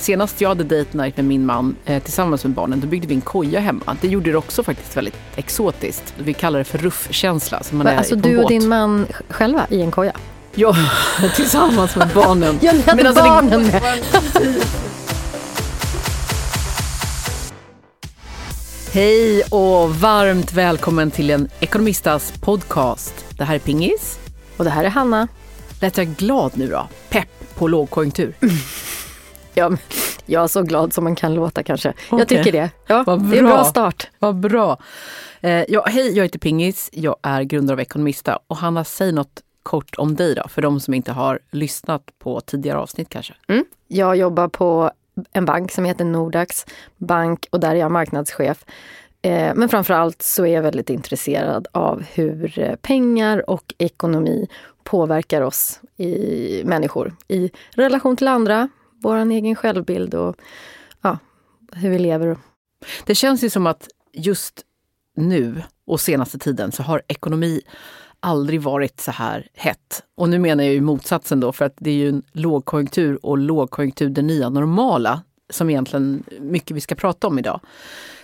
[0.00, 3.14] Senast jag hade date night med min man eh, tillsammans med barnen, då byggde vi
[3.14, 3.96] en koja hemma.
[4.00, 6.14] Det gjorde det också faktiskt väldigt exotiskt.
[6.18, 7.62] Vi kallar det för ruffkänsla.
[7.62, 10.12] Så man är alltså du och din man själva i en koja?
[10.54, 10.76] Ja,
[11.36, 12.58] tillsammans med barnen.
[12.62, 13.82] Jag hade alltså, barnen med.
[18.92, 23.24] Hej och varmt välkommen till en Ekonomistas podcast.
[23.38, 24.18] Det här är Pingis.
[24.56, 25.28] Och det här är Hanna.
[25.80, 26.88] Lät jag glad nu då?
[27.08, 28.34] Pepp på lågkonjunktur.
[29.60, 29.70] Ja,
[30.26, 31.88] jag är så glad som man kan låta kanske.
[31.88, 32.18] Okay.
[32.18, 32.70] Jag tycker det.
[32.86, 33.30] Ja, Vad bra.
[33.30, 34.10] Det är en bra start.
[34.18, 34.78] Vad bra.
[35.40, 36.90] Eh, ja, hej, jag heter Pingis.
[36.92, 38.38] Jag är grundare av Ekonomista.
[38.46, 42.40] Och Hanna, säg något kort om dig då, för de som inte har lyssnat på
[42.40, 43.34] tidigare avsnitt kanske.
[43.48, 43.64] Mm.
[43.88, 44.90] Jag jobbar på
[45.32, 48.64] en bank som heter Nordax Bank och där är jag marknadschef.
[49.22, 54.48] Eh, men framförallt så är jag väldigt intresserad av hur eh, pengar och ekonomi
[54.84, 58.68] påverkar oss i människor i relation till andra,
[59.02, 60.36] vår egen självbild och
[61.02, 61.18] ja,
[61.72, 62.36] hur vi lever.
[63.06, 64.64] Det känns ju som att just
[65.16, 67.60] nu och senaste tiden så har ekonomi
[68.20, 70.02] aldrig varit så här hett.
[70.14, 73.38] Och nu menar jag ju motsatsen då, för att det är ju en lågkonjunktur och
[73.38, 77.60] lågkonjunktur det nya normala som egentligen mycket vi ska prata om idag.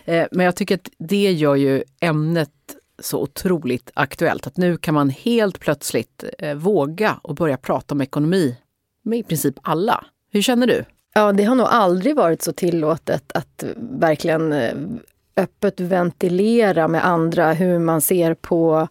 [0.04, 2.50] Eh, men jag tycker att det gör ju ämnet
[2.98, 4.46] så otroligt aktuellt.
[4.46, 8.56] Att nu kan man helt plötsligt eh, våga och börja prata om ekonomi
[9.02, 10.04] med i princip alla.
[10.36, 10.84] Hur känner du?
[11.14, 14.74] Ja, det har nog aldrig varit så tillåtet att eh, verkligen eh,
[15.36, 18.88] öppet ventilera med andra hur man ser på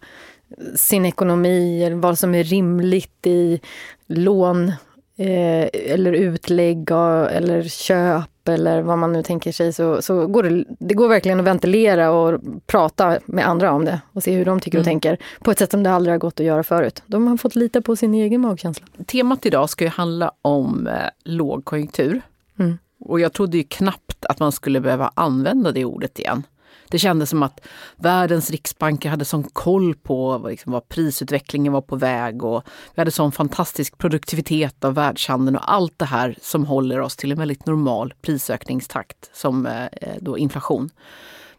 [0.58, 3.60] eh, sin ekonomi, vad som är rimligt i
[4.06, 4.72] lån
[5.16, 10.64] eh, eller utlägg eller köp eller vad man nu tänker sig så, så går det,
[10.78, 14.60] det går verkligen att ventilera och prata med andra om det och se hur de
[14.60, 14.90] tycker och mm.
[14.90, 17.02] tänker på ett sätt som det aldrig har gått att göra förut.
[17.06, 18.86] De har fått lita på sin egen magkänsla.
[19.06, 20.94] Temat idag ska ju handla om eh,
[21.24, 22.22] lågkonjunktur.
[22.58, 22.78] Mm.
[23.00, 26.42] Och jag trodde ju knappt att man skulle behöva använda det ordet igen.
[26.88, 27.60] Det kändes som att
[27.96, 32.62] världens riksbanker hade sån koll på liksom, vad prisutvecklingen var på väg och
[32.94, 37.32] vi hade sån fantastisk produktivitet av världshandeln och allt det här som håller oss till
[37.32, 39.88] en väldigt normal prisökningstakt som eh,
[40.20, 40.90] då inflation.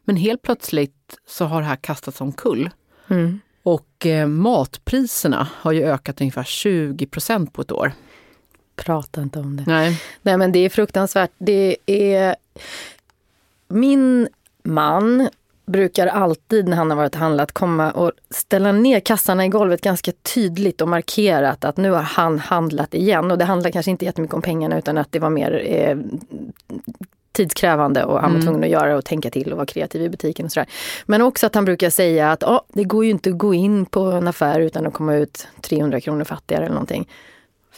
[0.04, 2.70] Men helt plötsligt så har det här kastats omkull.
[3.08, 3.40] Mm.
[3.64, 7.92] Och eh, matpriserna har ju ökat ungefär 20 procent på ett år.
[8.76, 9.64] Prata inte om det.
[9.68, 10.02] Nej.
[10.22, 11.32] Nej men det är fruktansvärt.
[11.38, 12.36] Det är
[13.68, 14.28] min
[14.68, 15.30] man
[15.66, 19.82] brukar alltid när han har varit och handlat komma och ställa ner kassarna i golvet
[19.82, 23.32] ganska tydligt och markerat att nu har han handlat igen.
[23.32, 25.98] Och det handlar kanske inte jättemycket om pengarna utan att det var mer eh,
[27.32, 28.42] tidskrävande och han var mm.
[28.42, 30.70] tvungen att göra och tänka till och vara kreativ i butiken och sådär.
[31.06, 33.86] Men också att han brukar säga att oh, det går ju inte att gå in
[33.86, 37.10] på en affär utan att komma ut 300 kronor fattigare eller någonting.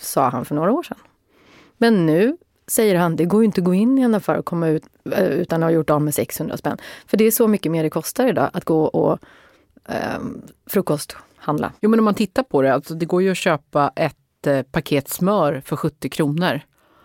[0.02, 0.98] Sa han för några år sedan.
[1.78, 2.38] Men nu
[2.72, 4.84] säger han, det går ju inte att gå in i en affär och komma ut
[5.12, 6.78] eh, utan att ha gjort av med 600 spänn.
[7.08, 9.20] För det är så mycket mer det kostar idag att gå och
[9.90, 10.20] eh,
[10.70, 11.72] frukosthandla.
[11.82, 14.62] Jo men om man tittar på det, alltså det går ju att köpa ett eh,
[14.62, 16.62] paket smör för 70 kronor.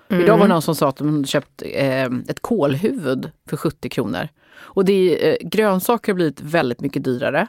[0.09, 0.25] Mm.
[0.25, 4.29] Idag var det någon som sa att de köpt eh, ett kålhuvud för 70 kronor.
[4.57, 7.47] Och det är, eh, grönsaker har blivit väldigt mycket dyrare.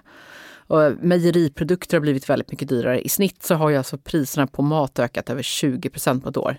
[0.67, 3.01] Och mejeriprodukter har blivit väldigt mycket dyrare.
[3.01, 6.57] I snitt så har ju alltså priserna på mat ökat över 20% på ett år.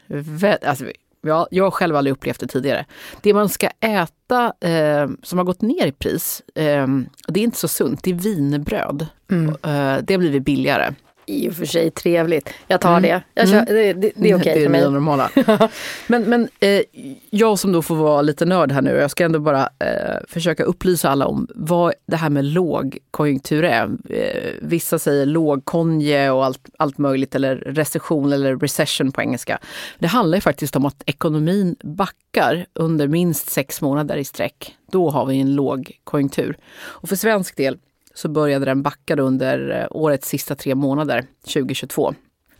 [0.67, 0.85] Alltså,
[1.27, 2.85] Ja, jag har själv aldrig upplevt det tidigare.
[3.21, 6.87] Det man ska äta eh, som har gått ner i pris, eh,
[7.29, 9.07] det är inte så sunt, det är vinerbröd.
[9.31, 9.49] Mm.
[9.49, 10.95] Eh, det har blivit billigare
[11.27, 12.49] i och för sig trevligt.
[12.67, 13.03] Jag tar mm.
[13.03, 13.23] det.
[13.35, 13.67] Jag kör, mm.
[13.67, 14.81] Det, det, det, är okej okay för mig.
[14.81, 15.31] Det är normala.
[16.07, 16.83] men men eh,
[17.31, 20.65] jag som då får vara lite nörd här nu, jag ska ändå bara eh, försöka
[20.65, 23.91] upplysa alla om vad det här med lågkonjunktur är.
[24.11, 29.59] Eh, vissa säger lågkonje och allt, allt möjligt, eller recession eller recession på engelska.
[29.99, 34.77] Det handlar ju faktiskt om att ekonomin backar under minst sex månader i sträck.
[34.93, 36.57] Då har vi en lågkonjunktur.
[36.77, 37.79] Och för svensk del
[38.17, 42.15] så började den backa under eh, årets sista tre månader, 2022.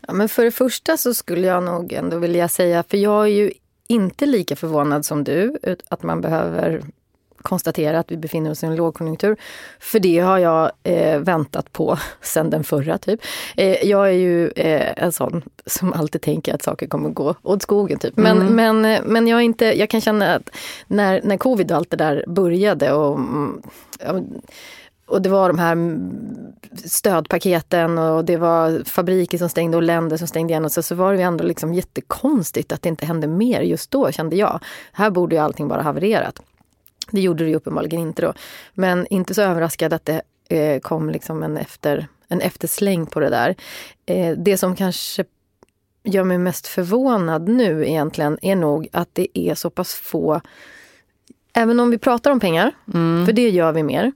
[0.07, 3.31] Ja, men för det första så skulle jag nog ändå vilja säga, för jag är
[3.31, 3.51] ju
[3.87, 5.57] inte lika förvånad som du,
[5.89, 6.81] att man behöver
[7.41, 9.37] konstatera att vi befinner oss i en lågkonjunktur.
[9.79, 13.21] För det har jag eh, väntat på sen den förra typ.
[13.55, 17.61] Eh, jag är ju eh, en sån som alltid tänker att saker kommer gå åt
[17.61, 18.17] skogen typ.
[18.17, 18.81] Men, mm.
[18.81, 20.49] men, men jag, inte, jag kan känna att
[20.87, 23.61] när, när covid och allt det där började och mm,
[23.99, 24.21] ja,
[25.07, 25.99] och det var de här
[26.87, 30.65] stödpaketen och det var fabriker som stängde och länder som stängde igen.
[30.65, 34.11] Och så, så var det ändå liksom jättekonstigt att det inte hände mer just då
[34.11, 34.59] kände jag.
[34.91, 36.41] Här borde ju allting bara havererat.
[37.11, 38.33] Det gjorde det ju uppenbarligen inte då.
[38.73, 43.29] Men inte så överraskad att det eh, kom liksom en, efter, en eftersläng på det
[43.29, 43.55] där.
[44.05, 45.25] Eh, det som kanske
[46.03, 50.41] gör mig mest förvånad nu egentligen är nog att det är så pass få
[51.57, 53.25] Även om vi pratar om pengar, mm.
[53.25, 54.11] för det gör vi mer,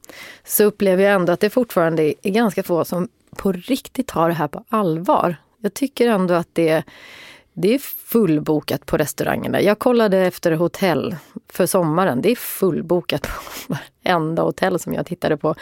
[0.45, 4.33] så upplever jag ändå att det fortfarande är ganska få som på riktigt tar det
[4.33, 5.35] här på allvar.
[5.61, 6.83] Jag tycker ändå att det,
[7.61, 9.61] det är fullbokat på restaurangerna.
[9.61, 11.15] Jag kollade efter hotell
[11.49, 12.21] för sommaren.
[12.21, 15.55] Det är fullbokat på varenda hotell som jag tittade på.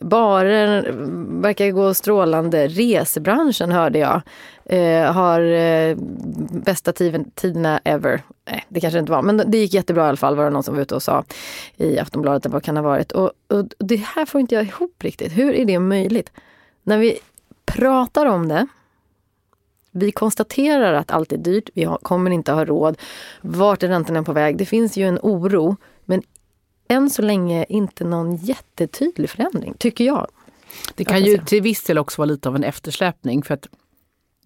[0.00, 0.94] Barer
[1.42, 2.68] verkar gå strålande.
[2.68, 4.22] Resebranschen hörde jag
[4.64, 5.96] eh, har eh,
[6.50, 6.92] bästa
[7.34, 8.22] tiderna ever.
[8.50, 10.62] Nej, det kanske inte var, men det gick jättebra i alla fall var det någon
[10.62, 11.24] som var ute och sa
[11.76, 12.52] i Aftonbladet.
[12.52, 13.12] Vad kan ha varit?
[13.12, 15.32] Och, och det här får inte jag ihop riktigt.
[15.32, 16.32] Hur är det möjligt?
[16.82, 17.18] När vi
[17.66, 18.66] pratar om det
[19.94, 22.98] vi konstaterar att allt är dyrt, vi kommer inte ha råd.
[23.40, 24.56] Vart är räntorna på väg?
[24.56, 26.22] Det finns ju en oro, men
[26.88, 30.28] än så länge inte någon jättetydlig förändring, tycker jag.
[30.94, 33.68] Det kan ju till viss del också vara lite av en eftersläpning för att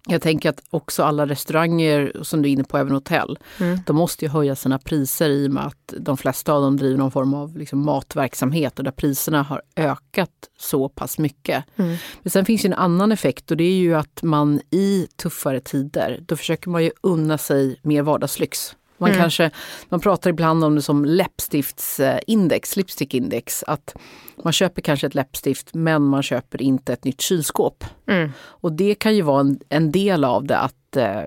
[0.09, 3.79] jag tänker att också alla restauranger, som du är inne på, även hotell, mm.
[3.85, 6.97] de måste ju höja sina priser i och med att de flesta av dem driver
[6.97, 11.65] någon form av liksom matverksamhet och där priserna har ökat så pass mycket.
[11.75, 11.95] Mm.
[12.21, 15.59] Men sen finns ju en annan effekt och det är ju att man i tuffare
[15.59, 18.75] tider, då försöker man ju unna sig mer vardagslyx.
[18.99, 19.21] Man, mm.
[19.21, 19.51] kanske,
[19.89, 23.63] man pratar ibland om det som läppstiftsindex, lipstickindex.
[23.67, 23.95] Att
[24.43, 27.83] man köper kanske ett läppstift men man köper inte ett nytt kylskåp.
[28.07, 28.31] Mm.
[28.39, 31.21] Och det kan ju vara en, en del av det att eh,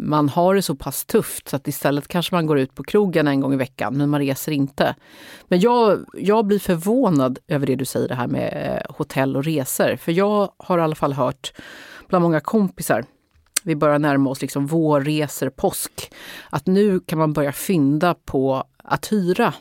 [0.00, 3.28] man har det så pass tufft så att istället kanske man går ut på krogen
[3.28, 4.94] en gång i veckan men man reser inte.
[5.48, 9.44] Men jag, jag blir förvånad över det du säger det här med eh, hotell och
[9.44, 9.96] resor.
[9.96, 11.52] För jag har i alla fall hört
[12.08, 13.04] bland många kompisar
[13.68, 16.12] vi börjar närma oss liksom vårresor, påsk.
[16.50, 19.54] Att nu kan man börja fynda på att hyra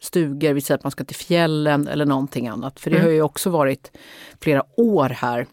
[0.00, 2.80] stugor, vi säger att man ska till fjällen eller någonting annat.
[2.80, 3.06] För det mm.
[3.06, 3.96] har ju också varit
[4.40, 5.46] flera år här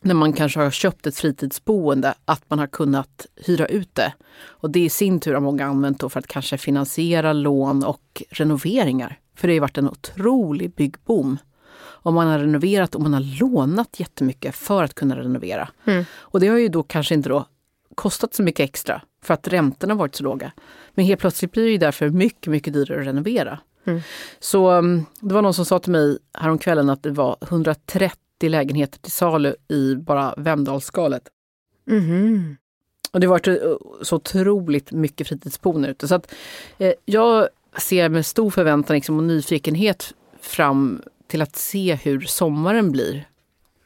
[0.00, 4.12] när man kanske har köpt ett fritidsboende, att man har kunnat hyra ut det.
[4.38, 9.18] Och det i sin tur har många använt för att kanske finansiera lån och renoveringar.
[9.34, 11.38] För det har varit en otrolig byggboom
[11.78, 15.68] om man har renoverat och man har lånat jättemycket för att kunna renovera.
[15.84, 16.04] Mm.
[16.14, 17.46] Och det har ju då kanske inte då
[17.94, 20.52] kostat så mycket extra för att räntorna varit så låga.
[20.94, 23.58] Men helt plötsligt blir det därför mycket, mycket dyrare att renovera.
[23.84, 24.00] Mm.
[24.38, 28.98] Så um, det var någon som sa till mig häromkvällen att det var 130 lägenheter
[28.98, 31.22] till salu i bara Vemdalsskalet.
[31.90, 32.56] Mm.
[33.12, 36.08] Och det har varit uh, så otroligt mycket fritidsboende ute.
[36.08, 36.34] Så att,
[36.78, 42.92] eh, jag ser med stor förväntan liksom, och nyfikenhet fram till att se hur sommaren
[42.92, 43.28] blir.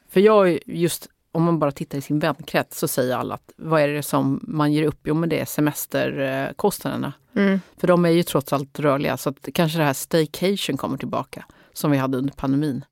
[0.09, 3.81] För jag, just om man bara tittar i sin vänkrets så säger alla att vad
[3.81, 4.99] är det som man ger upp?
[5.03, 7.13] Jo men det är semesterkostnaderna.
[7.35, 7.59] Mm.
[7.77, 11.45] För de är ju trots allt rörliga så att kanske det här staycation kommer tillbaka
[11.73, 12.85] som vi hade under pandemin.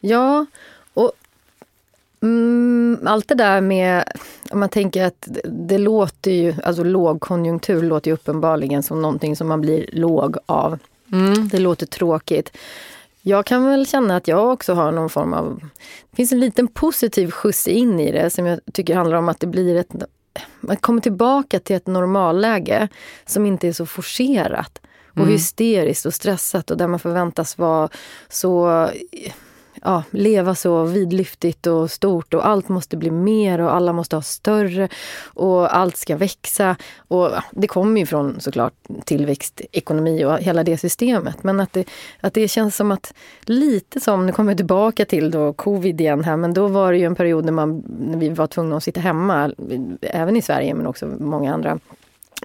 [0.00, 0.46] Ja,
[0.94, 1.12] och
[2.22, 4.04] mm, allt det där med,
[4.50, 9.48] om man tänker att det låter ju, alltså lågkonjunktur låter ju uppenbarligen som någonting som
[9.48, 10.78] man blir låg av.
[11.12, 11.48] Mm.
[11.48, 12.56] Det låter tråkigt.
[13.22, 15.60] Jag kan väl känna att jag också har någon form av...
[16.10, 19.40] Det finns en liten positiv skjuts in i det som jag tycker handlar om att
[19.40, 19.94] det blir ett...
[20.60, 22.88] Man kommer tillbaka till ett normalläge
[23.26, 24.80] som inte är så forcerat
[25.10, 25.28] och mm.
[25.28, 27.88] hysteriskt och stressat och där man förväntas vara
[28.28, 28.88] så
[29.82, 34.22] ja, leva så vidlyftigt och stort och allt måste bli mer och alla måste ha
[34.22, 34.88] större
[35.24, 36.76] och allt ska växa.
[37.08, 38.72] Och det kommer ju från såklart
[39.04, 41.42] tillväxtekonomi och hela det systemet.
[41.42, 41.88] Men att det,
[42.20, 46.24] att det känns som att lite som, nu kommer jag tillbaka till då covid igen
[46.24, 48.84] här, men då var det ju en period när, man, när vi var tvungna att
[48.84, 49.52] sitta hemma,
[50.00, 51.78] även i Sverige men också många andra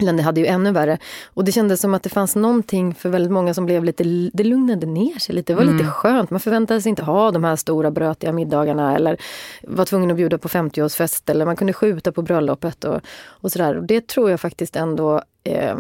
[0.02, 0.98] länder hade ju ännu värre.
[1.26, 4.44] Och det kändes som att det fanns någonting för väldigt många som blev lite, det
[4.44, 5.54] lugnade ner sig lite.
[5.54, 5.78] Det var mm.
[5.78, 6.30] lite skönt.
[6.30, 9.18] Man förväntade sig inte ha de här stora brötiga middagarna eller
[9.64, 13.78] var tvungen att bjuda på 50-årsfest eller man kunde skjuta på bröllopet och, och sådär.
[13.78, 15.76] Och det tror jag faktiskt ändå eh,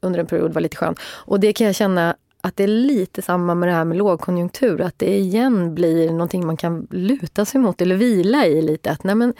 [0.00, 0.98] under en period var lite skönt.
[1.02, 4.80] Och det kan jag känna att det är lite samma med det här med lågkonjunktur.
[4.80, 8.90] Att det igen blir någonting man kan luta sig mot eller vila i lite.
[8.90, 9.34] Att nej men,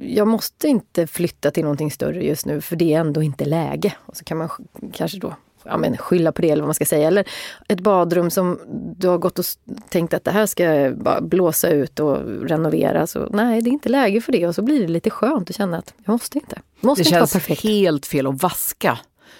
[0.00, 3.94] jag måste inte flytta till någonting större just nu för det är ändå inte läge.
[4.06, 4.48] Och så kan man
[4.92, 7.08] kanske då ja, men skylla på det eller vad man ska säga.
[7.08, 7.28] Eller
[7.68, 8.60] ett badrum som
[8.96, 9.44] du har gått och
[9.88, 10.92] tänkt att det här ska
[11.22, 12.18] blåsa ut och
[12.48, 13.16] renoveras.
[13.16, 14.48] Och nej, det är inte läge för det.
[14.48, 16.60] Och så blir det lite skönt att känna att jag måste inte.
[16.80, 18.98] Måste det inte känns helt fel att vaska.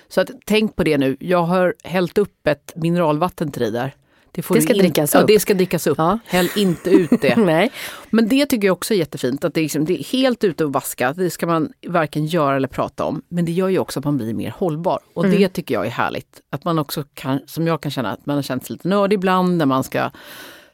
[0.08, 1.16] Så att, tänk på det nu.
[1.20, 3.94] Jag har hällt upp ett mineralvatten till dig där.
[4.36, 5.20] Det, det ska drickas upp.
[5.20, 5.98] Ja, det ska drickas upp.
[5.98, 6.18] Ja.
[6.24, 7.36] Häll inte ut det.
[7.44, 7.70] Nej.
[8.10, 9.44] Men det tycker jag också är jättefint.
[9.44, 11.12] Att det, är liksom, det är helt ute och vaska.
[11.12, 13.22] Det ska man varken göra eller prata om.
[13.28, 14.98] Men det gör ju också att man blir mer hållbar.
[15.14, 15.38] Och mm.
[15.38, 16.40] det tycker jag är härligt.
[16.50, 19.14] Att man också kan, som jag kan känna, att man har känt sig lite nördig
[19.14, 20.10] ibland när man ska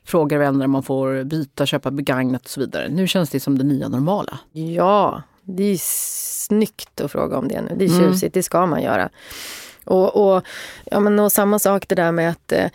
[0.04, 2.88] fråga vänner om man får byta, köpa begagnat och så vidare.
[2.88, 4.38] Nu känns det som det nya normala.
[4.52, 7.74] Ja, Det är snyggt att fråga om det nu.
[7.76, 8.00] Det är mm.
[8.00, 8.30] tjusigt, mm.
[8.32, 9.10] det ska man göra.
[9.84, 10.42] Och, och,
[10.84, 12.68] ja, men, och samma sak det där med att eh,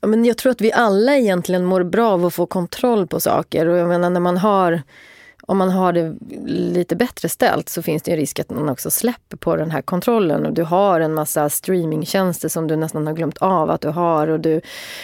[0.00, 3.20] ja, men jag tror att vi alla egentligen mår bra av att få kontroll på
[3.20, 3.66] saker.
[3.66, 4.82] Och jag menar när man har
[5.46, 6.14] om man har det
[6.46, 9.82] lite bättre ställt så finns det en risk att man också släpper på den här
[9.82, 10.46] kontrollen.
[10.46, 14.28] Och du har en massa streamingtjänster som du nästan har glömt av att du har.
[14.28, 14.60] Och du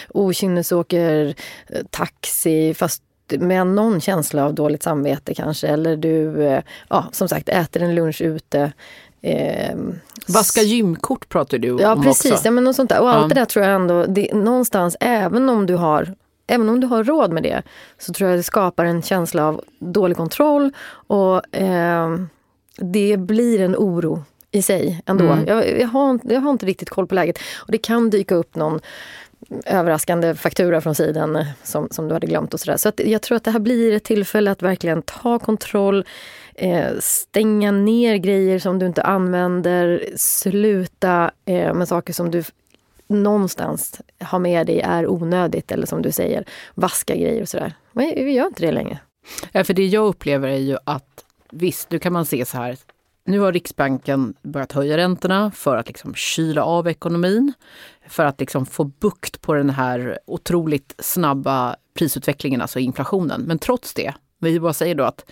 [0.08, 1.34] okynnesåker
[1.68, 3.02] eh, taxi fast
[3.38, 5.68] med någon känsla av dåligt samvete kanske.
[5.68, 8.72] Eller du, eh, ja, som sagt, äter en lunch ute.
[9.22, 9.76] Eh,
[10.28, 12.44] Vaska gymkort pratar du ja, om precis, också.
[12.44, 13.00] Ja, men något sånt där.
[13.00, 13.28] Och allt ja.
[13.28, 16.14] det där tror jag ändå, det, någonstans, även om du har
[16.46, 17.62] även om du har råd med det,
[17.98, 22.16] så tror jag det skapar en känsla av dålig kontroll och eh,
[22.76, 25.24] det blir en oro i sig ändå.
[25.24, 25.46] Mm.
[25.46, 27.38] Jag, jag, har, jag har inte riktigt koll på läget.
[27.56, 28.80] Och det kan dyka upp någon
[29.66, 32.76] överraskande faktura från sidan som, som du hade glömt och sådär.
[32.76, 36.04] Så att jag tror att det här blir ett tillfälle att verkligen ta kontroll,
[36.54, 42.44] eh, stänga ner grejer som du inte använder, sluta eh, med saker som du
[43.06, 47.74] någonstans har med dig är onödigt eller som du säger, vaska grejer och sådär.
[47.92, 48.98] Men vi gör inte det längre.
[49.52, 52.76] Ja, för det jag upplever är ju att visst, nu kan man se så här.
[53.24, 57.52] Nu har Riksbanken börjat höja räntorna för att liksom kyla av ekonomin.
[58.10, 63.42] För att liksom få bukt på den här otroligt snabba prisutvecklingen, alltså inflationen.
[63.42, 65.24] Men trots det, vi bara säger då att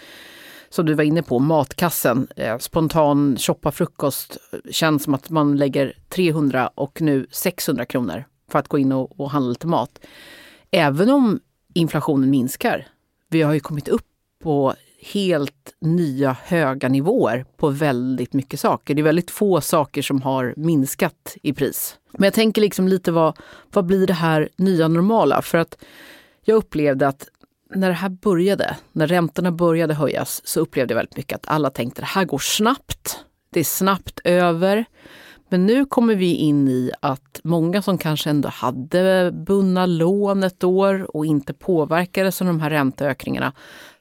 [0.69, 5.57] som du var inne på, matkassen, eh, spontan shoppa frukost, eh, känns som att man
[5.57, 10.01] lägger 300 och nu 600 kronor för att gå in och, och handla lite mat.
[10.71, 11.41] Även om
[11.75, 12.87] inflationen minskar,
[13.29, 14.07] vi har ju kommit upp
[14.43, 18.95] på helt nya höga nivåer på väldigt mycket saker.
[18.95, 21.97] Det är väldigt få saker som har minskat i pris.
[22.13, 23.39] Men jag tänker liksom lite vad,
[23.73, 25.43] vad blir det här nya normala?
[25.43, 25.79] För att
[26.45, 27.29] jag upplevde att
[27.75, 31.71] när det här började, när räntorna började höjas, så upplevde jag väldigt mycket att alla
[31.71, 33.25] tänkte det här går snabbt.
[33.51, 34.85] Det är snabbt över.
[35.49, 40.65] Men nu kommer vi in i att många som kanske ändå hade bundna lån ett
[40.65, 43.53] år och inte påverkades av de här ränteökningarna.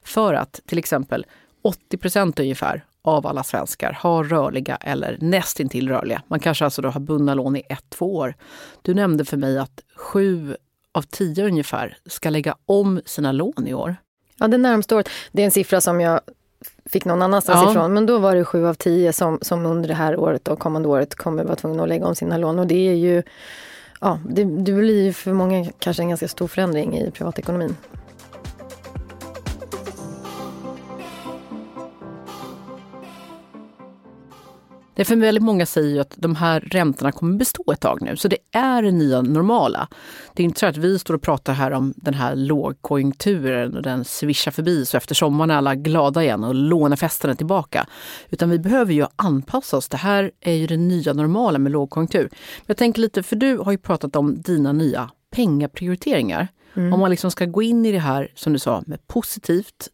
[0.08, 1.26] För att till exempel
[1.62, 6.22] 80 procent ungefär av alla svenskar har rörliga eller nästintill rörliga.
[6.28, 8.34] Man kanske alltså då har bundna lån i ett, två år.
[8.82, 10.56] Du nämnde för mig att sju
[10.92, 13.96] av tio ungefär ska lägga om sina lån i år.
[14.38, 15.08] Ja, det närmaste året.
[15.32, 16.20] Det är en siffra som jag
[16.86, 17.70] fick någon annanstans ja.
[17.70, 17.94] ifrån.
[17.94, 20.88] Men då var det sju av tio som, som under det här året och kommande
[20.88, 22.58] året kommer vara tvungna att lägga om sina lån.
[22.58, 23.22] Och det är ju,
[24.00, 27.76] ja, det, det blir för många kanske en ganska stor förändring i privatekonomin.
[34.98, 38.02] Det är för väldigt många säger ju att de här räntorna kommer bestå ett tag
[38.02, 39.88] nu, så det är det nya normala.
[40.34, 43.82] Det är inte så att vi står och pratar här om den här lågkonjunkturen och
[43.82, 47.86] den svischar förbi så efter sommaren är alla glada igen och lånefesten är tillbaka.
[48.30, 49.88] Utan vi behöver ju anpassa oss.
[49.88, 52.28] Det här är ju det nya normala med lågkonjunktur.
[52.30, 56.48] Men jag tänker lite, för du har ju pratat om dina nya pengaprioriteringar.
[56.74, 56.92] Mm.
[56.92, 59.88] Om man liksom ska gå in i det här, som du sa, med positivt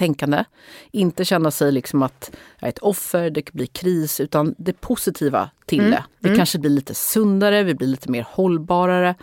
[0.00, 0.44] tänkande.
[0.90, 4.80] Inte känna sig liksom att jag är ett offer, det kan bli kris, utan det
[4.80, 5.90] positiva till mm.
[5.90, 6.04] det.
[6.20, 6.38] Det mm.
[6.38, 9.14] kanske blir lite sundare, vi blir lite mer hållbarare.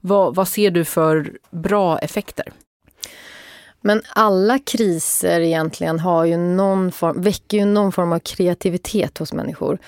[0.00, 2.52] Vad, vad ser du för bra effekter?
[3.80, 9.32] Men alla kriser egentligen har ju någon form, väcker ju någon form av kreativitet hos
[9.32, 9.78] människor.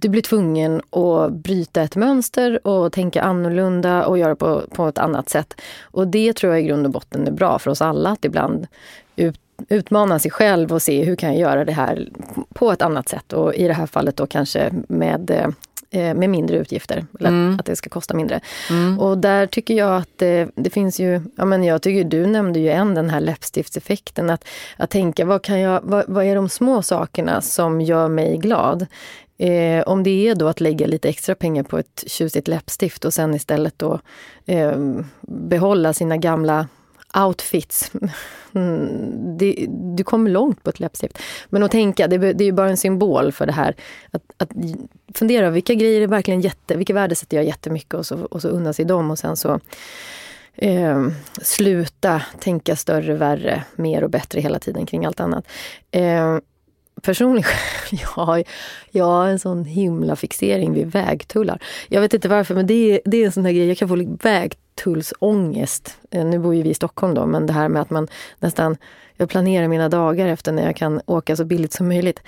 [0.00, 4.98] Du blir tvungen att bryta ett mönster och tänka annorlunda och göra på, på ett
[4.98, 5.60] annat sätt.
[5.82, 8.66] Och det tror jag i grund och botten är bra för oss alla, att ibland
[9.16, 12.08] ut, utmana sig själv och se hur kan jag göra det här
[12.54, 13.32] på ett annat sätt.
[13.32, 15.48] Och i det här fallet då kanske med eh,
[15.90, 17.56] med mindre utgifter, eller mm.
[17.58, 18.40] att det ska kosta mindre.
[18.70, 18.98] Mm.
[18.98, 22.58] Och där tycker jag att det, det, finns ju, ja men jag tycker du nämnde
[22.58, 24.30] ju en, den här läppstiftseffekten.
[24.30, 24.44] Att,
[24.76, 28.86] att tänka, vad, kan jag, vad, vad är de små sakerna som gör mig glad?
[29.38, 33.14] Eh, om det är då att lägga lite extra pengar på ett tjusigt läppstift och
[33.14, 34.00] sen istället då
[34.46, 34.76] eh,
[35.20, 36.68] behålla sina gamla
[37.26, 37.92] outfits.
[38.54, 41.18] Mm, det, du kommer långt på ett läppstift.
[41.48, 43.74] Men att tänka, det, det är ju bara en symbol för det här.
[44.10, 44.50] Att, att
[45.14, 48.72] fundera, vilka grejer är verkligen jätte, vilka värdesätter jag jättemycket och så, och så unna
[48.72, 49.60] sig dem och sen så
[50.54, 51.06] eh,
[51.42, 55.46] sluta tänka större, värre, mer och bättre hela tiden kring allt annat.
[55.90, 56.38] Eh,
[57.02, 57.50] personligen,
[57.90, 58.44] jag, har,
[58.90, 61.62] jag har en sån himla fixering vid vägtullar.
[61.88, 63.88] Jag vet inte varför, men det är, det är en sån här grej, jag kan
[63.88, 65.96] få vägtullsångest.
[66.10, 68.76] Eh, nu bor ju vi i Stockholm då, men det här med att man nästan,
[69.16, 72.20] jag planerar mina dagar efter när jag kan åka så billigt som möjligt.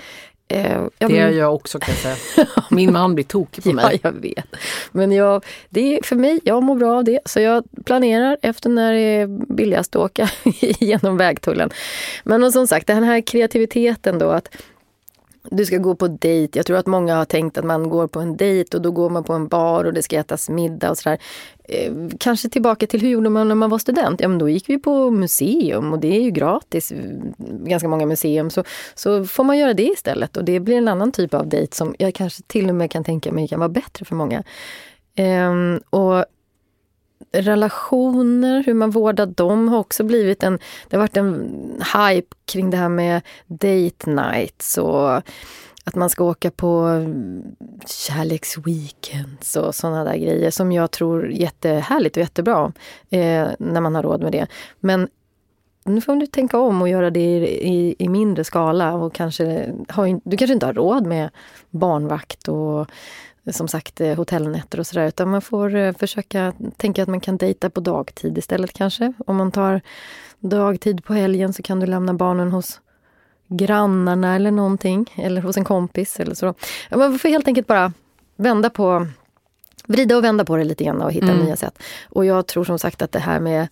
[0.51, 2.47] Eh, det är jag också kan jag säga.
[2.71, 4.01] Min man blir tokig på mig.
[4.03, 4.57] Ja, jag vet.
[4.93, 7.21] Men jag, det är för mig, jag mår bra av det.
[7.25, 10.31] Så jag planerar efter när det är billigast att åka
[10.81, 11.71] genom vägtullen.
[12.25, 14.57] Men och som sagt, den här kreativiteten då att
[15.43, 16.59] du ska gå på dejt.
[16.59, 19.11] Jag tror att många har tänkt att man går på en dejt och då går
[19.11, 21.19] man på en bar och det ska ätas middag och sådär.
[21.65, 24.21] Eh, kanske tillbaka till hur gjorde man när man var student?
[24.21, 28.07] Ja men då gick vi på museum och det är ju gratis, mm, ganska många
[28.07, 28.51] museum.
[28.51, 31.77] Så, så får man göra det istället och det blir en annan typ av dejt
[31.77, 34.43] som jag kanske till och med kan tänka mig kan vara bättre för många.
[35.15, 35.53] Eh,
[35.91, 36.25] och
[37.33, 40.59] relationer, hur man vårdar dem har också blivit en...
[40.89, 45.23] Det har varit en hype kring det här med date nights och
[45.85, 47.05] att man ska åka på
[47.87, 52.73] kärleksweekends och sådana där grejer som jag tror är jättehärligt och jättebra
[53.11, 54.47] eh, när man har råd med det.
[54.81, 55.09] Men
[55.85, 59.75] nu får du tänka om och göra det i, i, i mindre skala och kanske
[59.89, 61.31] har, du kanske inte har råd med
[61.71, 62.91] barnvakt och
[63.51, 65.07] som sagt eh, hotellnätter och sådär.
[65.07, 69.13] Utan man får eh, försöka tänka att man kan dejta på dagtid istället kanske.
[69.27, 69.81] Om man tar
[70.39, 72.81] dagtid på helgen så kan du lämna barnen hos
[73.49, 75.13] grannarna eller någonting.
[75.17, 76.55] Eller hos en kompis eller så.
[76.91, 77.93] Man får helt enkelt bara
[78.37, 79.07] vända på
[79.87, 81.45] vrida och vända på det lite grann och hitta mm.
[81.45, 81.83] nya sätt.
[82.09, 83.69] Och jag tror som sagt att det här med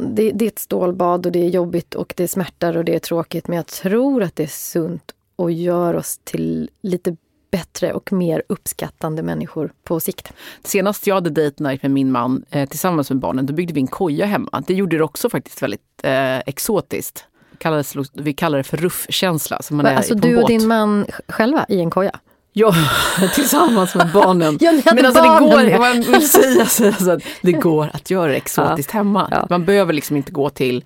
[0.00, 2.98] det, det, är ett stålbad och det är jobbigt och det smärtar och det är
[2.98, 3.48] tråkigt.
[3.48, 7.16] Men jag tror att det är sunt och gör oss till lite
[7.54, 10.32] bättre och mer uppskattande människor på sikt.
[10.64, 13.80] Senast jag hade date night med min man eh, tillsammans med barnen, då byggde vi
[13.80, 14.62] en koja hemma.
[14.66, 17.24] Det gjorde det också faktiskt väldigt eh, exotiskt.
[17.58, 19.60] Kallades, vi kallar det för ruffkänsla.
[19.70, 20.48] Man är alltså du och båt.
[20.48, 22.20] din man själva i en koja?
[22.52, 22.74] Ja,
[23.34, 24.58] tillsammans med barnen.
[24.60, 28.90] ja, Men alltså det går, man vill säga så att det går att göra exotiskt
[28.92, 28.98] ja.
[28.98, 29.28] hemma.
[29.30, 29.46] Ja.
[29.50, 30.84] Man behöver liksom inte gå till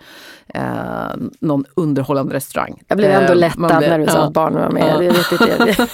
[0.54, 2.82] eh, någon underhållande restaurang.
[2.88, 4.82] Jag blev ändå eh, lättad blev, när du sa att barnen var med.
[4.82, 5.02] Ja.
[5.02, 5.86] Jag vet inte,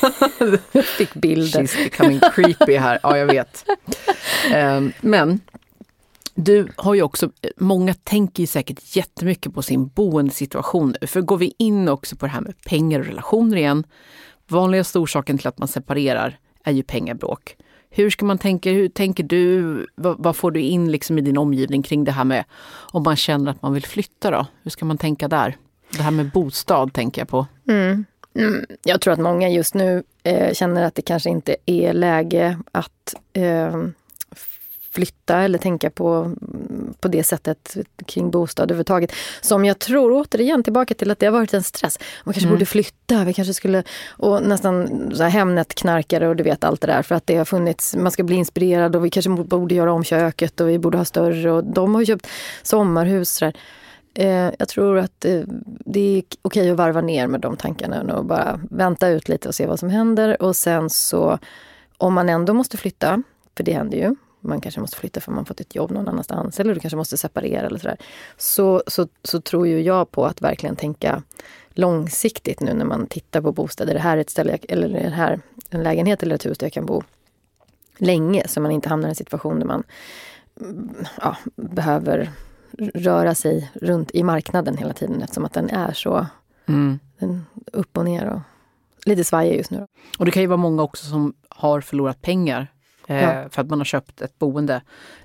[0.72, 1.62] jag fick bilder.
[1.62, 3.64] She's becoming creepy här, ja jag vet.
[4.54, 5.40] Eh, men
[6.34, 11.06] du har ju också, många tänker ju säkert jättemycket på sin boendesituation nu.
[11.06, 13.84] För går vi in också på det här med pengar och relationer igen.
[14.48, 17.56] Vanligaste orsaken till att man separerar är ju pengabråk.
[17.96, 18.70] Hur ska man tänka?
[18.70, 19.86] Hur tänker du?
[19.94, 22.44] Vad, vad, får du in liksom i din omgivning kring det här med
[22.92, 24.46] om man känner att man vill flytta då?
[24.62, 25.56] Hur ska man tänka där?
[25.96, 27.46] Det här med bostad tänker jag på.
[27.68, 28.04] Mm.
[28.36, 28.66] Mm.
[28.84, 33.14] Jag tror att många just nu eh, känner att det kanske inte är läge att
[33.32, 33.82] eh,
[34.94, 36.34] flytta eller tänka på,
[37.00, 37.76] på det sättet
[38.06, 39.12] kring bostad överhuvudtaget.
[39.40, 41.98] Som jag tror, återigen tillbaka till att det har varit en stress.
[42.24, 42.54] Man kanske mm.
[42.54, 43.82] borde flytta, vi kanske skulle...
[44.08, 47.02] Och nästan så här Hemnet-knarkare och du vet allt det där.
[47.02, 50.04] För att det har funnits, man ska bli inspirerad och vi kanske borde göra om
[50.04, 51.52] köket och vi borde ha större.
[51.52, 52.26] Och de har köpt
[52.62, 53.30] sommarhus.
[53.30, 53.52] Så
[54.14, 55.40] eh, jag tror att eh,
[55.84, 59.54] det är okej att varva ner med de tankarna och bara vänta ut lite och
[59.54, 60.42] se vad som händer.
[60.42, 61.38] Och sen så,
[61.98, 63.22] om man ändå måste flytta,
[63.56, 66.60] för det händer ju, man kanske måste flytta för man fått ett jobb någon annanstans
[66.60, 67.96] eller du kanske måste separera eller sådär.
[68.36, 71.22] Så, så, så tror ju jag på att verkligen tänka
[71.70, 73.90] långsiktigt nu när man tittar på bostäder.
[73.90, 76.66] Är det här ett ställe, eller är det här en lägenhet eller ett hus där
[76.66, 77.02] jag kan bo
[77.98, 79.82] länge så man inte hamnar i en situation där man
[81.20, 82.30] ja, behöver
[82.94, 86.26] röra sig runt i marknaden hela tiden eftersom att den är så
[86.66, 86.98] mm.
[87.18, 88.40] den upp och ner och
[89.06, 89.86] lite svajig just nu.
[90.18, 92.73] Och det kan ju vara många också som har förlorat pengar
[93.06, 93.14] Ja.
[93.14, 94.82] Eh, för att man har köpt ett boende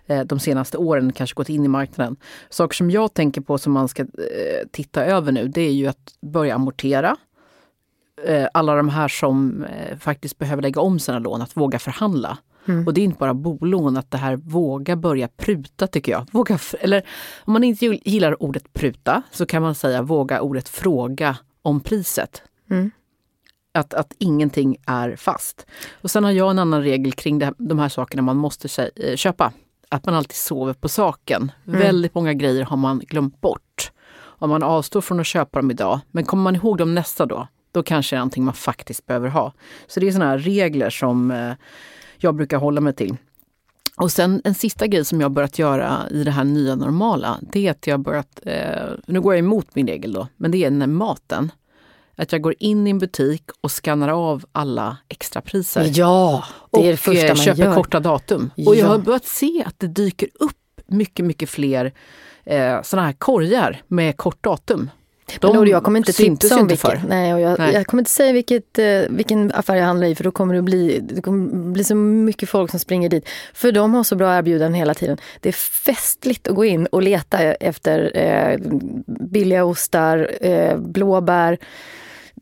[0.07, 2.15] eh, de senaste åren, kanske gått in i marknaden.
[2.49, 5.87] Saker som jag tänker på som man ska eh, titta över nu, det är ju
[5.87, 7.15] att börja amortera.
[8.53, 9.65] Alla de här som
[9.99, 12.37] faktiskt behöver lägga om sina lån, att våga förhandla.
[12.67, 12.87] Mm.
[12.87, 16.27] Och det är inte bara bolån, att det här våga börja pruta tycker jag.
[16.31, 17.03] Våga, eller
[17.39, 22.41] om man inte gillar ordet pruta så kan man säga våga ordet fråga om priset.
[22.69, 22.91] Mm.
[23.73, 25.65] Att, att ingenting är fast.
[26.01, 29.15] Och sen har jag en annan regel kring det, de här sakerna man måste eh,
[29.15, 29.53] köpa.
[29.89, 31.51] Att man alltid sover på saken.
[31.67, 31.79] Mm.
[31.79, 33.91] Väldigt många grejer har man glömt bort.
[34.15, 37.47] Om man avstår från att köpa dem idag, men kommer man ihåg dem nästa dag,
[37.71, 39.53] då kanske det är någonting man faktiskt behöver ha.
[39.88, 41.53] Så det är sådana här regler som eh,
[42.17, 43.17] jag brukar hålla mig till.
[43.99, 47.67] Och sen en sista grej som jag börjat göra i det här nya normala, det
[47.67, 50.71] är att jag börjat, eh, nu går jag emot min regel då, men det är
[50.71, 51.51] när maten
[52.19, 55.91] att jag går in i en butik och skannar av alla extrapriser.
[55.93, 57.75] Ja, det är det första man eh, köper gör.
[57.75, 58.51] korta datum.
[58.55, 58.69] Ja.
[58.69, 61.93] Och jag har börjat se att det dyker upp mycket, mycket fler
[62.45, 64.89] eh, sådana här korgar med kort datum.
[65.39, 67.08] De men jag kommer inte tipsa om vilket.
[67.08, 67.73] Nej, och jag, nej.
[67.73, 70.62] jag kommer inte säga vilket, eh, vilken affär jag handlar i för då kommer det,
[70.62, 73.29] bli, det kommer bli så mycket folk som springer dit.
[73.53, 75.17] För de har så bra erbjudanden hela tiden.
[75.39, 78.60] Det är festligt att gå in och leta efter eh,
[79.05, 81.58] billiga ostar, eh, blåbär,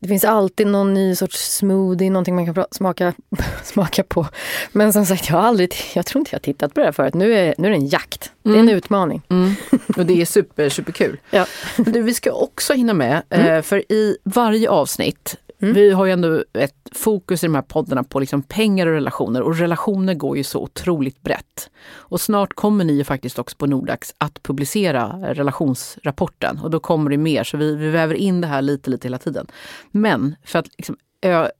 [0.00, 3.12] Det finns alltid någon ny sorts smoothie, någonting man kan smaka,
[3.64, 4.26] smaka på.
[4.72, 6.92] Men som sagt, jag har aldrig, jag tror inte jag har tittat på det här
[6.92, 7.14] förut.
[7.14, 8.32] Nu är, nu är det en jakt.
[8.42, 8.74] Det är en mm.
[8.74, 9.22] utmaning.
[9.28, 9.54] Mm.
[9.96, 11.20] Och det är super, superkul.
[11.30, 11.46] ja.
[11.76, 13.46] Du, vi ska också hinna med, mm.
[13.46, 15.74] Eh, för i varje avsnitt Mm.
[15.74, 19.42] Vi har ju ändå ett fokus i de här poddarna på liksom pengar och relationer
[19.42, 21.70] och relationer går ju så otroligt brett.
[21.90, 27.10] Och snart kommer ni ju faktiskt också på Nordax att publicera relationsrapporten och då kommer
[27.10, 29.46] det mer så vi, vi väver in det här lite, lite hela tiden.
[29.90, 30.96] Men för att liksom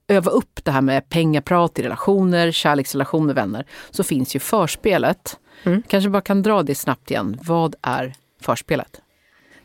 [0.07, 5.39] öva upp det här med pengaprat i relationer, kärleksrelationer, vänner, så finns ju förspelet.
[5.63, 5.83] Mm.
[5.87, 7.39] Kanske bara kan dra det snabbt igen.
[7.41, 9.01] Vad är förspelet?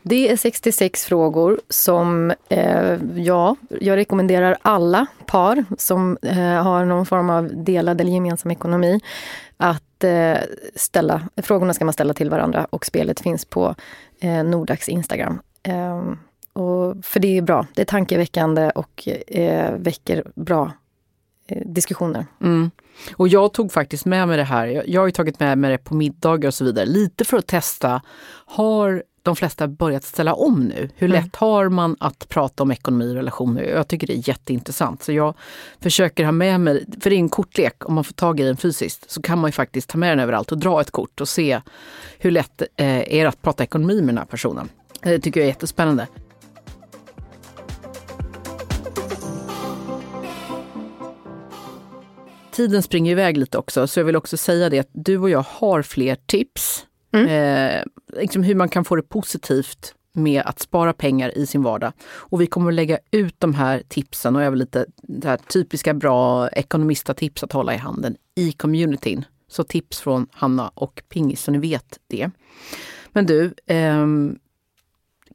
[0.07, 7.05] Det är 66 frågor som eh, ja, jag rekommenderar alla par som eh, har någon
[7.05, 8.99] form av delad eller gemensam ekonomi
[9.57, 10.37] att eh,
[10.75, 11.21] ställa.
[11.37, 13.75] Frågorna ska man ställa till varandra och spelet finns på
[14.19, 15.41] eh, Nordax Instagram.
[15.63, 16.17] Ehm,
[16.53, 17.67] och, för det är bra.
[17.73, 20.71] Det är tankeväckande och eh, väcker bra
[21.47, 22.25] eh, diskussioner.
[22.41, 22.71] Mm.
[23.15, 24.67] Och jag tog faktiskt med mig det här.
[24.67, 26.85] Jag, jag har tagit med mig det på middagar och så vidare.
[26.85, 28.01] Lite för att testa.
[28.45, 30.89] Har de flesta börjat ställa om nu.
[30.95, 31.23] Hur mm.
[31.23, 33.63] lätt har man att prata om ekonomi och relationer?
[33.63, 35.03] Jag tycker det är jätteintressant.
[35.03, 35.33] Så jag
[35.79, 38.57] försöker ha med mig, för det är en kortlek, om man får tag i den
[38.57, 41.29] fysiskt så kan man ju faktiskt ta med den överallt och dra ett kort och
[41.29, 41.61] se
[42.17, 44.69] hur lätt eh, är det att prata ekonomi med den här personen.
[45.01, 46.07] Det tycker jag är jättespännande.
[52.51, 55.45] Tiden springer iväg lite också, så jag vill också säga det att du och jag
[55.47, 57.79] har fler tips Mm.
[57.79, 57.83] Eh,
[58.19, 61.93] liksom hur man kan få det positivt med att spara pengar i sin vardag.
[62.05, 64.85] Och vi kommer att lägga ut de här tipsen och även lite
[65.23, 69.25] här typiska bra ekonomista-tips att hålla i handen i communityn.
[69.47, 72.29] Så tips från Hanna och Pingis så ni vet det.
[73.11, 74.05] Men du, eh,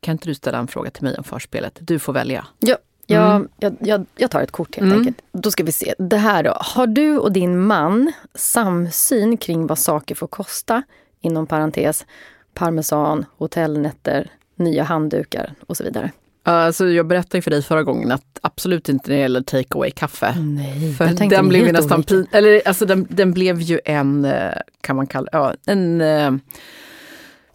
[0.01, 1.79] kan inte du ställa en fråga till mig om förspelet?
[1.81, 2.47] Du får välja.
[2.59, 3.49] Ja, jag, mm.
[3.59, 4.99] jag, jag, jag, tar ett kort helt mm.
[4.99, 5.23] enkelt.
[5.33, 5.95] Då ska vi se.
[5.99, 6.57] Det här då.
[6.61, 10.83] Har du och din man samsyn kring vad saker får kosta
[11.21, 12.07] inom parentes,
[12.55, 16.11] parmesan, hotellnätter, nya handdukar och så vidare.
[16.43, 19.91] Alltså jag berättade för dig förra gången att absolut inte när det gäller take away
[19.91, 20.35] kaffe.
[20.39, 24.53] Nej, för den, den blev nästan pin, eller alltså den, den, blev ju en, eh,
[24.81, 26.33] kan man kalla, ja, en eh,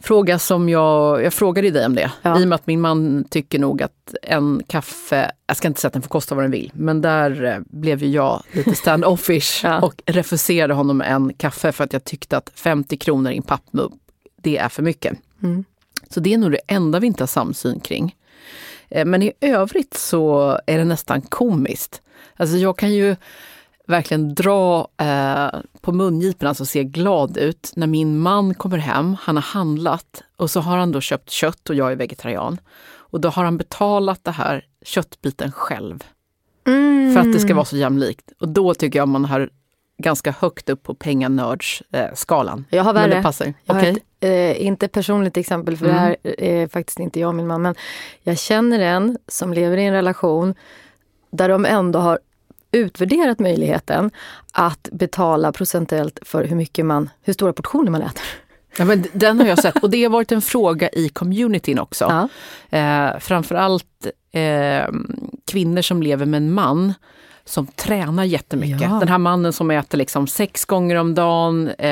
[0.05, 2.11] fråga som jag, jag frågade dig om det.
[2.21, 2.39] Ja.
[2.39, 5.87] I och med att min man tycker nog att en kaffe, jag ska inte säga
[5.87, 9.63] att den får kosta vad den vill, men där eh, blev ju jag lite stand-offish
[9.63, 9.81] ja.
[9.81, 13.91] och refuserade honom en kaffe för att jag tyckte att 50 kronor i en pappmugg,
[14.41, 15.17] det är för mycket.
[15.43, 15.65] Mm.
[16.09, 18.15] Så det är nog det enda vi inte har samsyn kring.
[18.89, 22.01] Eh, men i övrigt så är det nästan komiskt.
[22.35, 23.15] Alltså jag kan ju
[23.87, 29.15] verkligen dra eh, på mungiporna, alltså se glad ut när min man kommer hem.
[29.21, 32.57] Han har handlat och så har han då köpt kött och jag är vegetarian.
[32.87, 36.03] Och då har han betalat det här köttbiten själv.
[36.67, 37.13] Mm.
[37.13, 38.31] För att det ska vara så jämlikt.
[38.39, 39.49] Och då tycker jag man har
[39.97, 42.65] ganska högt upp på penganördsskalan.
[42.69, 43.07] Eh, jag har värre.
[43.07, 43.53] Men det passar.
[43.65, 43.89] Jag okay.
[43.89, 45.95] ett, eh, inte personligt exempel, för mm.
[45.95, 47.61] det här är faktiskt inte jag och min man.
[47.61, 47.75] Men
[48.23, 50.55] jag känner en som lever i en relation
[51.31, 52.19] där de ändå har
[52.75, 54.11] utvärderat möjligheten
[54.53, 58.23] att betala procentuellt för hur mycket man, hur stora portioner man äter.
[58.77, 62.27] Ja, men den har jag sett och det har varit en fråga i communityn också.
[62.71, 62.77] Ja.
[62.77, 64.87] Eh, framförallt eh,
[65.51, 66.93] kvinnor som lever med en man
[67.45, 68.81] som tränar jättemycket.
[68.81, 68.97] Ja.
[68.99, 71.89] Den här mannen som äter liksom sex gånger om dagen, eh,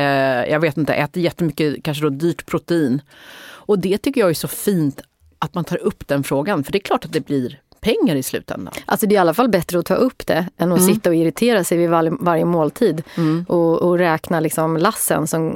[0.52, 3.02] jag vet inte, äter jättemycket, kanske då dyrt protein.
[3.43, 5.02] Och det tycker jag är så fint
[5.39, 8.24] att man tar upp den frågan, för det är klart att det blir pengar i
[8.24, 8.74] slutändan.
[8.86, 10.93] Alltså det är i alla fall bättre att ta upp det än att mm.
[10.93, 13.46] sitta och irritera sig vid var, varje måltid mm.
[13.50, 15.50] och, och, räkna liksom lassen som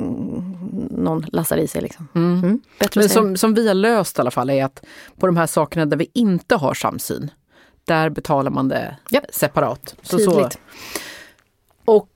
[0.92, 1.82] någon lassar i sig.
[1.82, 2.08] Liksom.
[2.16, 2.40] Mm.
[2.44, 2.62] mm.
[2.96, 4.86] Men som, som vi har löst i alla fall är att
[5.20, 7.32] på de här sakerna där vi inte har samsyn,
[7.86, 9.24] där betalar man det yep.
[9.30, 9.96] separat.
[10.02, 10.50] Så, så.
[11.86, 12.10] Och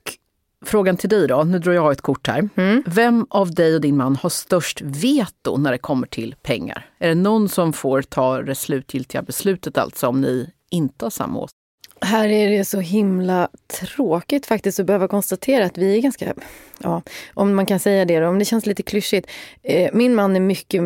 [0.65, 2.49] Frågan till dig då, nu drar jag ett kort här.
[2.55, 2.83] Mm.
[2.87, 6.85] Vem av dig och din man har störst veto när det kommer till pengar?
[6.99, 11.39] Är det någon som får ta det slutgiltiga beslutet alltså om ni inte har samma
[11.39, 11.55] åsikt?
[12.01, 16.33] Här är det så himla tråkigt faktiskt att behöva konstatera att vi är ganska,
[16.79, 17.01] ja,
[17.33, 19.29] om man kan säga det då, om det känns lite klyschigt.
[19.63, 20.81] Eh, min man är mycket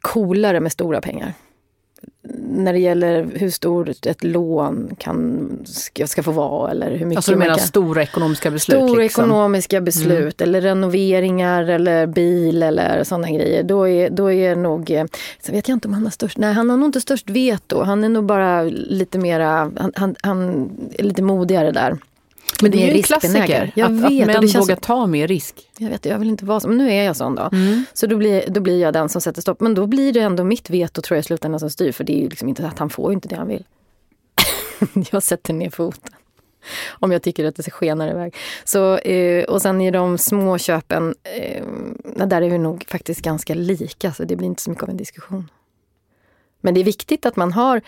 [0.00, 1.34] coolare med stora pengar
[2.48, 7.16] när det gäller hur stort ett lån kan, ska, ska få vara eller hur mycket
[7.16, 8.78] Alltså du menar kan, stora ekonomiska beslut?
[8.78, 9.24] Stora liksom.
[9.24, 9.84] ekonomiska mm.
[9.84, 10.48] beslut mm.
[10.48, 13.62] eller renoveringar eller bil eller sådana grejer.
[13.62, 15.04] Då är, då är nog, eh,
[15.46, 17.82] så vet jag inte om han har störst, nej han har nog inte störst veto.
[17.82, 21.98] Han är nog bara lite mera, han, han, han är lite modigare där.
[22.62, 25.70] Men det är ju en klassiker, jag att, vet, att män vågar ta mer risk.
[25.78, 27.48] Jag vet, jag vill inte vara så, men nu är jag sån då.
[27.52, 27.84] Mm.
[27.92, 29.60] Så då blir, då blir jag den som sätter stopp.
[29.60, 32.12] Men då blir det ändå mitt veto tror jag i slutändan som styr, för det
[32.12, 33.64] är ju liksom inte att han får inte det han vill.
[35.12, 36.12] jag sätter ner foten.
[36.90, 38.36] Om jag tycker att det skenar iväg.
[38.64, 41.64] Så, eh, och sen i de små köpen, eh,
[42.26, 44.96] där är vi nog faktiskt ganska lika, så det blir inte så mycket av en
[44.96, 45.50] diskussion.
[46.60, 47.80] Men det är viktigt att man har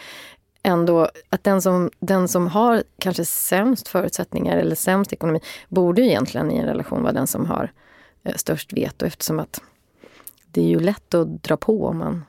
[0.65, 6.51] ändå, att den som, den som har kanske sämst förutsättningar eller sämst ekonomi borde egentligen
[6.51, 7.73] i en relation vara den som har
[8.23, 9.61] eh, störst veto eftersom att
[10.47, 12.25] det är ju lätt att dra på om man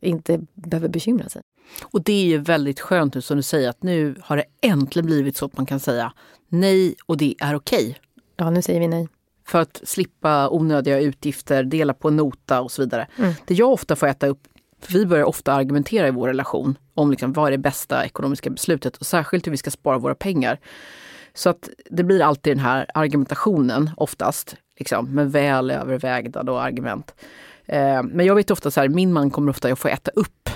[0.00, 1.42] inte behöver bekymra sig.
[1.84, 5.06] Och det är ju väldigt skönt nu som du säger att nu har det äntligen
[5.06, 6.12] blivit så att man kan säga
[6.48, 7.98] nej och det är okej.
[8.36, 9.08] Ja, nu säger vi nej.
[9.44, 13.08] För att slippa onödiga utgifter, dela på en nota och så vidare.
[13.18, 13.32] Mm.
[13.46, 14.48] Det jag ofta får äta upp,
[14.86, 18.50] för vi börjar ofta argumentera i vår relation om liksom vad är det bästa ekonomiska
[18.50, 20.60] beslutet och särskilt hur vi ska spara våra pengar.
[21.34, 27.14] Så att det blir alltid den här argumentationen oftast, liksom, med väl övervägda då argument.
[27.66, 30.50] Eh, men jag vet ofta så här, min man kommer ofta att få äta upp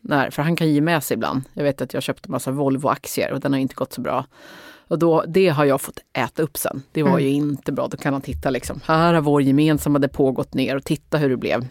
[0.00, 1.42] när, för han kan ge med sig ibland.
[1.52, 4.26] Jag vet att jag köpte massa Volvo-aktier och den har inte gått så bra.
[4.88, 6.82] Och då, det har jag fått äta upp sen.
[6.92, 7.22] Det var mm.
[7.22, 7.88] ju inte bra.
[7.88, 11.30] Då kan han titta liksom, här har vår gemensamma depå gått ner och titta hur
[11.30, 11.66] det blev.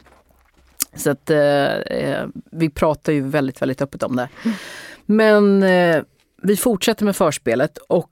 [0.95, 4.29] Så att eh, eh, vi pratar ju väldigt, väldigt öppet om det.
[5.05, 6.03] Men eh,
[6.41, 8.11] vi fortsätter med förspelet och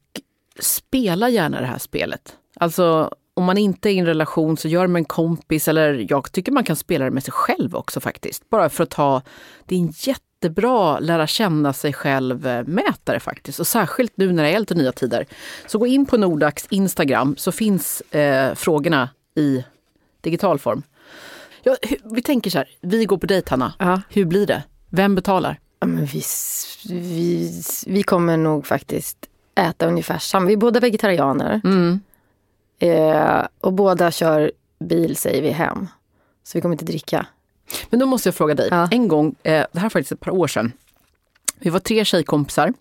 [0.59, 2.35] spela gärna det här spelet.
[2.55, 6.05] Alltså om man inte är i en relation så gör det med en kompis eller
[6.09, 8.49] jag tycker man kan spela det med sig själv också faktiskt.
[8.49, 9.21] Bara för att ta,
[9.65, 13.59] det är en jättebra lära känna sig själv-mätare eh, faktiskt.
[13.59, 15.25] Och särskilt nu när det är lite nya tider.
[15.67, 19.65] Så gå in på Nordax Instagram så finns eh, frågorna i
[20.21, 20.83] digital form.
[21.63, 23.73] Ja, vi tänker så här, vi går på dejt Hanna.
[23.79, 24.01] Ja.
[24.09, 24.63] Hur blir det?
[24.89, 25.59] Vem betalar?
[25.79, 26.23] Ja, men vi,
[26.89, 27.51] vi,
[27.87, 29.17] vi kommer nog faktiskt
[29.55, 30.45] äta ungefär samma.
[30.45, 31.61] Vi är båda vegetarianer.
[31.63, 31.99] Mm.
[32.79, 35.87] Eh, och båda kör bil säger vi hem.
[36.43, 37.25] Så vi kommer inte dricka.
[37.89, 38.67] Men då måste jag fråga dig.
[38.71, 38.87] Ja.
[38.91, 40.71] En gång, eh, det här är faktiskt ett par år sedan.
[41.59, 42.73] Vi var tre tjejkompisar.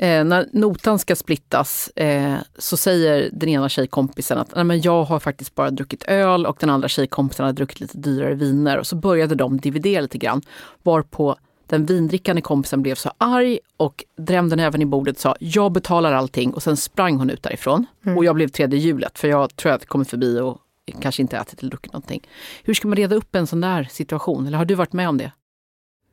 [0.00, 5.04] Eh, när notan ska splittas eh, så säger den ena tjejkompisen att Nej, men jag
[5.04, 8.78] har faktiskt bara druckit öl och den andra tjejkompisen har druckit lite dyrare viner.
[8.78, 10.42] Och så började de dividera lite grann.
[10.82, 15.72] Varpå den vindrickande kompisen blev så arg och drämde näven i bordet och sa jag
[15.72, 17.86] betalar allting och sen sprang hon ut därifrån.
[18.04, 18.18] Mm.
[18.18, 20.58] Och jag blev tredje hjulet för jag tror att jag kommit förbi och
[21.00, 22.28] kanske inte ätit eller druckit någonting.
[22.64, 24.46] Hur ska man reda upp en sån där situation?
[24.46, 25.32] Eller har du varit med om det?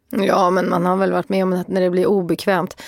[0.09, 2.81] Ja, men man har väl varit med om att när det blir obekvämt.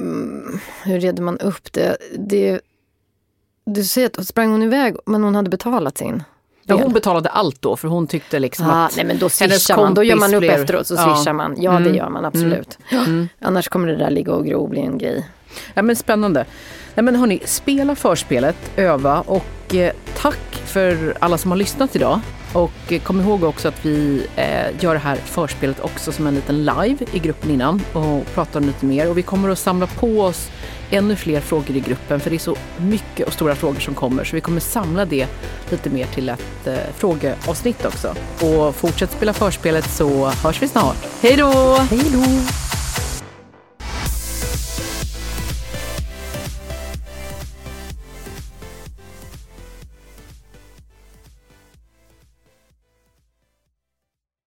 [0.00, 1.96] Mm, hur reder man upp det?
[2.18, 2.60] det
[3.66, 6.22] du säger att sprang hon iväg men hon hade betalat sin.
[6.62, 9.76] Ja, hon betalade allt då för hon tyckte liksom ah, att nej, men då swishar
[9.76, 9.94] man.
[9.94, 10.60] Då gör man upp blev...
[10.60, 11.32] efteråt så swishar ja.
[11.32, 11.56] man.
[11.58, 11.84] Ja, mm.
[11.84, 12.78] det gör man absolut.
[12.90, 13.04] Mm.
[13.04, 13.28] Mm.
[13.40, 15.28] Annars kommer det där ligga och gro och bli en grej.
[15.74, 16.44] Ja, men spännande.
[16.94, 22.20] Ja, men hörni, spela förspelet, öva och eh, tack för alla som har lyssnat idag.
[22.52, 26.34] Och eh, kom ihåg också att vi eh, gör det här förspelet också som en
[26.34, 29.10] liten live i gruppen innan och pratar om lite mer.
[29.10, 30.50] Och vi kommer att samla på oss
[30.90, 34.24] ännu fler frågor i gruppen för det är så mycket och stora frågor som kommer
[34.24, 35.26] så vi kommer samla det
[35.70, 38.14] lite mer till ett eh, frågeavsnitt också.
[38.40, 41.06] Och fortsätt spela förspelet så hörs vi snart.
[41.22, 41.76] Hej då!
[41.90, 42.69] Hej då!